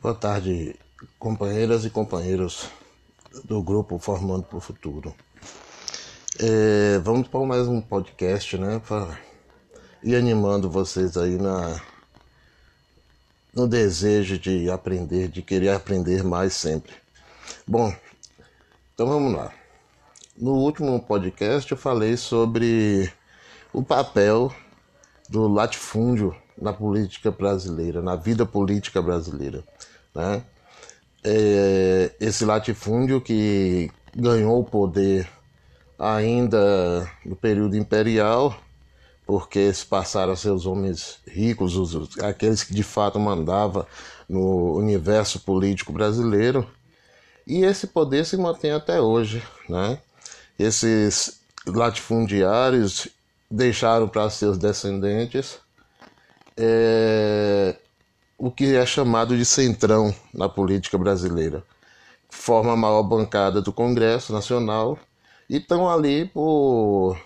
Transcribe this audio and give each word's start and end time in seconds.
Boa 0.00 0.14
tarde, 0.14 0.76
companheiras 1.18 1.84
e 1.84 1.90
companheiros 1.90 2.70
do 3.44 3.60
grupo 3.60 3.98
Formando 3.98 4.44
para 4.44 4.56
o 4.56 4.60
Futuro. 4.60 5.12
É, 6.38 7.00
vamos 7.00 7.26
para 7.26 7.44
mais 7.44 7.66
um 7.66 7.80
podcast, 7.80 8.56
né? 8.56 8.80
Para 8.86 9.18
ir 10.00 10.14
animando 10.14 10.70
vocês 10.70 11.16
aí 11.16 11.36
na, 11.36 11.80
no 13.52 13.66
desejo 13.66 14.38
de 14.38 14.70
aprender, 14.70 15.26
de 15.26 15.42
querer 15.42 15.70
aprender 15.70 16.22
mais 16.22 16.52
sempre. 16.52 16.92
Bom, 17.66 17.92
então 18.94 19.08
vamos 19.08 19.34
lá. 19.34 19.52
No 20.36 20.52
último 20.52 21.02
podcast 21.02 21.72
eu 21.72 21.76
falei 21.76 22.16
sobre 22.16 23.12
o 23.72 23.82
papel 23.82 24.54
do 25.28 25.46
latifúndio 25.46 26.34
na 26.60 26.72
política 26.72 27.30
brasileira, 27.30 28.02
na 28.02 28.16
vida 28.16 28.44
política 28.44 29.00
brasileira. 29.00 29.62
Né? 30.14 30.42
É, 31.22 32.12
esse 32.20 32.44
latifúndio 32.44 33.20
que 33.20 33.90
ganhou 34.14 34.60
o 34.60 34.64
poder 34.64 35.28
ainda 35.98 37.10
no 37.24 37.36
período 37.36 37.76
imperial, 37.76 38.56
porque 39.26 39.72
se 39.72 39.84
passaram 39.84 40.32
a 40.32 40.36
ser 40.36 40.50
os 40.50 40.64
homens 40.64 41.18
ricos, 41.26 41.76
os, 41.76 42.18
aqueles 42.20 42.62
que 42.64 42.74
de 42.74 42.82
fato 42.82 43.18
mandavam 43.18 43.86
no 44.28 44.76
universo 44.76 45.40
político 45.40 45.92
brasileiro, 45.92 46.66
e 47.46 47.64
esse 47.64 47.86
poder 47.86 48.24
se 48.24 48.36
mantém 48.36 48.72
até 48.72 49.00
hoje. 49.00 49.42
Né? 49.68 49.98
Esses 50.58 51.40
latifundiários 51.66 53.08
deixaram 53.50 54.08
para 54.08 54.28
seus 54.30 54.58
descendentes 54.58 55.58
é, 56.56 57.76
o 58.36 58.50
que 58.50 58.74
é 58.74 58.84
chamado 58.84 59.36
de 59.36 59.44
centrão 59.44 60.14
na 60.34 60.48
política 60.48 60.98
brasileira. 60.98 61.62
Forma 62.28 62.72
a 62.72 62.76
maior 62.76 63.02
bancada 63.02 63.62
do 63.62 63.72
Congresso 63.72 64.32
Nacional 64.32 64.98
e 65.48 65.56
estão 65.56 65.88
ali 65.88 66.26
por 66.26 67.18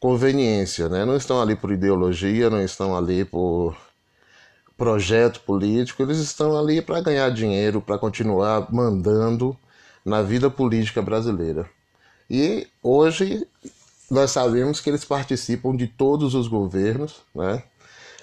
conveniência, 0.00 0.88
né? 0.88 1.04
não 1.04 1.16
estão 1.16 1.40
ali 1.40 1.56
por 1.56 1.72
ideologia, 1.72 2.48
não 2.48 2.62
estão 2.62 2.96
ali 2.96 3.24
por 3.24 3.76
projeto 4.76 5.40
político, 5.40 6.02
eles 6.02 6.18
estão 6.18 6.58
ali 6.58 6.82
para 6.82 7.00
ganhar 7.00 7.30
dinheiro, 7.30 7.80
para 7.80 7.98
continuar 7.98 8.72
mandando 8.72 9.56
na 10.04 10.22
vida 10.22 10.50
política 10.50 11.02
brasileira. 11.02 11.68
E 12.28 12.68
hoje 12.82 13.46
nós 14.10 14.30
sabemos 14.30 14.80
que 14.80 14.90
eles 14.90 15.04
participam 15.04 15.74
de 15.76 15.86
todos 15.86 16.34
os 16.34 16.48
governos, 16.48 17.22
né? 17.34 17.62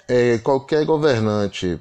É, 0.06 0.38
qualquer 0.38 0.84
governante 0.84 1.80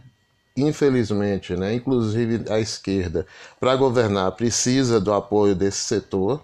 infelizmente, 0.56 1.56
né, 1.56 1.74
inclusive 1.74 2.46
a 2.52 2.60
esquerda, 2.60 3.26
para 3.60 3.76
governar 3.76 4.32
precisa 4.34 5.00
do 5.00 5.14
apoio 5.14 5.56
desse 5.56 5.80
setor, 5.80 6.42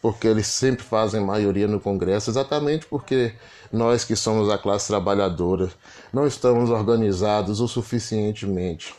porque 0.00 0.26
eles 0.26 0.48
sempre 0.48 0.84
fazem 0.84 1.20
maioria 1.20 1.68
no 1.68 1.78
Congresso, 1.78 2.28
exatamente 2.30 2.86
porque 2.86 3.32
nós 3.72 4.04
que 4.04 4.16
somos 4.16 4.50
a 4.50 4.58
classe 4.58 4.88
trabalhadora 4.88 5.70
não 6.12 6.26
estamos 6.26 6.70
organizados 6.70 7.60
o 7.60 7.68
suficientemente 7.68 8.94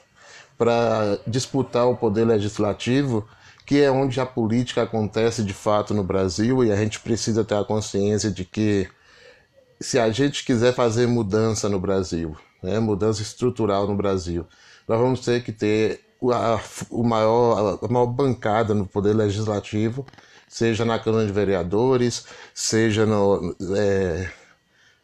para 0.58 1.20
disputar 1.27 1.88
o 1.88 1.98
poder 1.98 2.25
legislativo, 2.25 3.27
que 3.66 3.81
é 3.81 3.92
onde 3.92 4.19
a 4.19 4.25
política 4.25 4.83
acontece 4.83 5.44
de 5.44 5.53
fato 5.53 5.94
no 5.94 6.03
Brasil, 6.03 6.64
e 6.64 6.72
a 6.72 6.75
gente 6.75 7.00
precisa 7.00 7.44
ter 7.44 7.56
a 7.56 7.64
consciência 7.64 8.30
de 8.31 8.45
que 8.45 8.88
se 9.80 10.00
a 10.00 10.09
gente 10.11 10.45
quiser 10.45 10.73
fazer 10.73 11.08
mudança 11.08 11.67
no 11.70 11.80
Brasil, 11.80 12.36
né, 12.61 12.80
mudança 12.80 13.22
estrutural 13.22 13.88
no 13.88 13.95
Brasil. 13.95 14.45
Nós 14.88 15.00
vamos 15.00 15.20
ter 15.22 15.44
que 15.44 15.52
ter 15.52 16.02
a, 16.31 16.59
o 16.89 17.03
maior, 17.03 17.80
a 17.81 17.88
maior 17.88 18.05
bancada 18.05 18.73
no 18.73 18.86
Poder 18.86 19.14
Legislativo, 19.14 20.05
seja 20.48 20.86
na 20.86 21.00
Câmara 21.00 21.25
de 21.25 21.31
Vereadores, 21.31 22.25
seja 22.54 23.05
no, 23.05 23.55
é, 23.76 24.32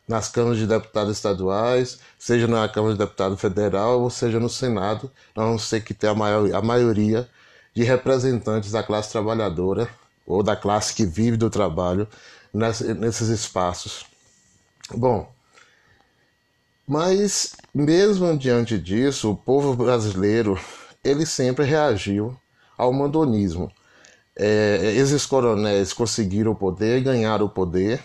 nas 0.07 0.29
câmaras 0.29 0.57
de 0.57 0.67
deputados 0.67 1.17
estaduais, 1.17 1.99
seja 2.17 2.47
na 2.47 2.67
Câmara 2.69 2.93
de 2.93 2.99
Deputado 2.99 3.35
Federal, 3.37 4.01
ou 4.01 4.09
seja 4.09 4.39
no 4.39 4.49
Senado. 4.49 5.11
Nós 5.35 5.45
vamos 5.45 5.69
ter 5.69 5.81
que 5.83 5.93
ter 5.93 6.07
a, 6.07 6.15
maior, 6.15 6.53
a 6.53 6.61
maioria 6.61 7.27
de 7.73 7.83
representantes 7.83 8.71
da 8.71 8.83
classe 8.83 9.11
trabalhadora 9.11 9.89
ou 10.25 10.43
da 10.43 10.55
classe 10.55 10.93
que 10.93 11.05
vive 11.05 11.37
do 11.37 11.49
trabalho 11.49 12.07
nesses 12.53 13.29
espaços. 13.29 14.05
Bom, 14.93 15.31
mas 16.87 17.55
mesmo 17.73 18.35
diante 18.37 18.77
disso, 18.77 19.31
o 19.31 19.37
povo 19.37 19.75
brasileiro 19.75 20.59
ele 21.03 21.25
sempre 21.25 21.63
reagiu 21.65 22.35
ao 22.77 22.91
mandonismo. 22.91 23.71
É, 24.35 24.93
esses 24.95 25.25
coronéis 25.25 25.93
conseguiram 25.93 26.53
o 26.53 26.55
poder, 26.55 27.01
ganharam 27.01 27.45
o 27.45 27.49
poder, 27.49 28.01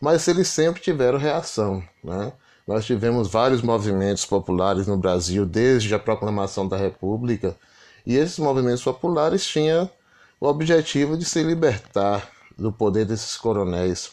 mas 0.00 0.26
eles 0.28 0.48
sempre 0.48 0.82
tiveram 0.82 1.18
reação. 1.18 1.82
Né? 2.02 2.32
Nós 2.66 2.84
tivemos 2.84 3.28
vários 3.28 3.62
movimentos 3.62 4.26
populares 4.26 4.86
no 4.86 4.96
Brasil 4.96 5.46
desde 5.46 5.94
a 5.94 5.98
proclamação 5.98 6.66
da 6.66 6.76
República, 6.76 7.56
e 8.06 8.16
esses 8.16 8.38
movimentos 8.38 8.82
populares 8.82 9.46
tinham 9.46 9.90
o 10.40 10.46
objetivo 10.46 11.16
de 11.16 11.24
se 11.24 11.42
libertar 11.42 12.30
do 12.58 12.72
poder 12.72 13.04
desses 13.04 13.36
coronéis 13.36 14.12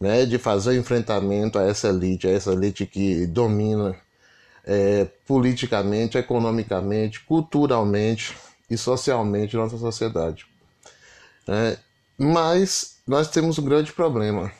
né, 0.00 0.24
de 0.24 0.38
fazer 0.38 0.78
enfrentamento 0.78 1.58
a 1.58 1.62
essa 1.62 1.88
elite, 1.88 2.26
a 2.26 2.30
essa 2.30 2.52
elite 2.52 2.86
que 2.86 3.26
domina 3.26 3.96
é, 4.64 5.06
politicamente, 5.26 6.18
economicamente, 6.18 7.20
culturalmente 7.20 8.36
e 8.70 8.76
socialmente 8.76 9.56
nossa 9.56 9.78
sociedade. 9.78 10.46
É, 11.48 11.78
mas 12.16 12.98
nós 13.06 13.28
temos 13.28 13.58
um 13.58 13.64
grande 13.64 13.92
problema, 13.92 14.52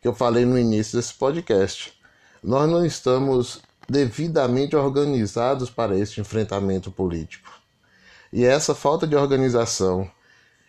que 0.00 0.08
eu 0.08 0.14
falei 0.14 0.44
no 0.44 0.58
início 0.58 0.98
desse 0.98 1.14
podcast. 1.14 1.92
Nós 2.42 2.68
não 2.68 2.84
estamos 2.84 3.60
devidamente 3.88 4.74
organizados 4.74 5.70
para 5.70 5.96
este 5.96 6.20
enfrentamento 6.20 6.90
político. 6.90 7.50
E 8.36 8.44
essa 8.44 8.74
falta 8.74 9.06
de 9.06 9.16
organização 9.16 10.08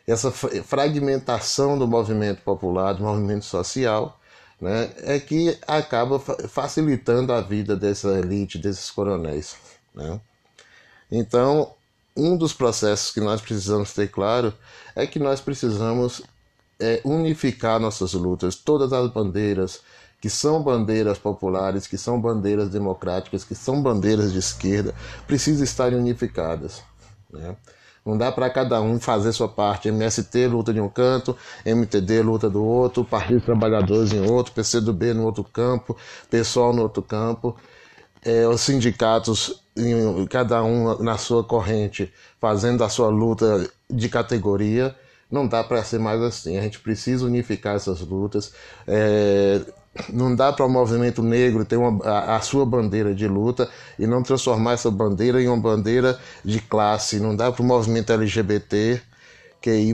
essa 0.08 0.32
fragmentação 0.32 1.78
do 1.78 1.86
movimento 1.86 2.42
popular, 2.42 2.94
do 2.94 3.04
movimento 3.04 3.44
social, 3.44 4.18
né, 4.60 4.90
é 5.00 5.20
que 5.20 5.58
acaba 5.68 6.18
facilitando 6.18 7.34
a 7.34 7.42
vida 7.42 7.76
dessa 7.76 8.18
elite, 8.18 8.58
desses 8.58 8.90
coronéis. 8.90 9.58
Né? 9.94 10.20
Então, 11.12 11.74
um 12.16 12.38
dos 12.38 12.54
processos 12.54 13.12
que 13.12 13.20
nós 13.20 13.42
precisamos 13.42 13.94
ter 13.94 14.08
claro 14.08 14.54
é 14.96 15.06
que 15.06 15.20
nós 15.20 15.42
precisamos 15.42 16.22
é, 16.80 17.02
unificar 17.04 17.78
nossas 17.78 18.14
lutas, 18.14 18.56
todas 18.56 18.94
as 18.94 19.12
bandeiras 19.12 19.82
que 20.22 20.30
são 20.30 20.64
bandeiras 20.64 21.20
populares, 21.20 21.86
que 21.86 21.98
são 21.98 22.20
bandeiras 22.20 22.70
democráticas, 22.70 23.44
que 23.44 23.54
são 23.54 23.84
bandeiras 23.84 24.32
de 24.32 24.40
esquerda, 24.40 24.96
precisam 25.28 25.64
estar 25.64 25.94
unificadas. 25.94 26.82
Né? 27.32 27.56
Não 28.06 28.18
dá 28.18 28.32
para 28.32 28.50
cada 28.50 28.82
um 28.82 29.00
fazer 29.02 29.34
sua 29.34 29.50
parte. 29.50 29.90
MST 29.90 30.48
luta 30.48 30.74
de 30.74 30.80
um 30.80 30.88
canto, 30.88 31.36
MTD 31.66 32.22
luta 32.22 32.50
do 32.50 32.64
outro, 32.64 33.04
Partido 33.04 33.42
Trabalhadores 33.42 34.14
em 34.14 34.22
outro, 34.22 34.54
PCdoB 34.54 35.14
no 35.14 35.26
outro 35.26 35.44
campo, 35.44 35.98
pessoal 36.30 36.74
no 36.74 36.84
outro 36.84 37.04
campo, 37.04 37.56
é, 38.24 38.48
os 38.48 38.62
sindicatos, 38.62 39.62
em, 39.76 40.26
cada 40.28 40.64
um 40.64 41.04
na 41.04 41.18
sua 41.18 41.44
corrente, 41.44 42.12
fazendo 42.40 42.84
a 42.84 42.90
sua 42.90 43.10
luta 43.10 43.70
de 43.90 44.08
categoria. 44.08 44.96
Não 45.30 45.48
dá 45.48 45.64
para 45.64 45.84
ser 45.84 46.00
mais 46.00 46.22
assim. 46.22 46.58
A 46.58 46.62
gente 46.62 46.80
precisa 46.80 47.26
unificar 47.26 47.76
essas 47.76 48.00
lutas. 48.02 48.54
É, 48.88 49.62
não 50.10 50.36
dá 50.36 50.54
para 50.54 50.66
o 50.66 50.70
movimento 50.70 51.22
negro 51.22 51.66
ter 51.66 51.78
uma, 51.78 52.04
a, 52.06 52.36
a, 52.36 52.42
sua 52.42 52.66
bandeira 52.66 53.14
de 53.14 53.28
luta 53.28 53.70
e 53.98 54.06
não 54.06 54.24
transformar 54.24 54.74
essa 54.74 54.92
bandeira 54.92 55.42
em 55.42 55.48
uma 55.48 55.60
bandeira 55.60 56.20
de 56.44 56.62
classe. 56.62 57.20
Não 57.20 57.36
dá 57.36 57.52
para 57.52 57.62
o 57.62 57.66
movimento 57.66 58.14
LGBT, 58.14 59.02
QI, 59.62 59.94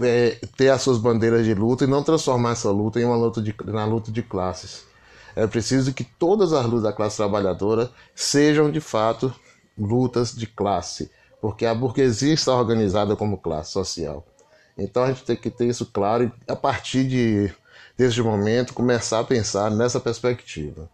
é, 0.00 0.38
ter 0.56 0.70
as 0.70 0.82
suas 0.82 0.98
bandeiras 0.98 1.44
de 1.44 1.54
luta 1.54 1.84
e 1.84 1.86
não 1.86 2.02
transformar 2.02 2.52
essa 2.52 2.70
luta 2.70 3.00
em 3.00 3.04
uma 3.04 3.16
luta 3.16 3.42
de, 3.42 3.54
na 3.64 3.84
luta 3.84 4.10
de 4.10 4.22
classes. 4.22 4.84
É 5.34 5.46
preciso 5.46 5.92
que 5.92 6.04
todas 6.04 6.52
as 6.52 6.64
lutas 6.64 6.82
da 6.82 6.92
classe 6.92 7.16
trabalhadora 7.16 7.90
sejam 8.14 8.70
de 8.70 8.80
fato 8.80 9.34
lutas 9.78 10.34
de 10.34 10.46
classe, 10.46 11.10
porque 11.40 11.66
a 11.66 11.74
burguesia 11.74 12.34
está 12.34 12.54
organizada 12.54 13.16
como 13.16 13.38
classe 13.38 13.72
social. 13.72 14.24
Então 14.76 15.04
a 15.04 15.08
gente 15.08 15.24
tem 15.24 15.36
que 15.36 15.50
ter 15.50 15.66
isso 15.66 15.86
claro 15.86 16.24
e 16.24 16.52
a 16.52 16.56
partir 16.56 17.04
de 17.04 17.52
desde 18.00 18.22
o 18.22 18.24
momento, 18.24 18.72
começar 18.72 19.20
a 19.20 19.24
pensar 19.24 19.70
nessa 19.70 20.00
perspectiva. 20.00 20.88